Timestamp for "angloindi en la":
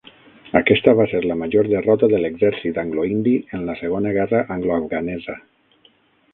2.85-3.79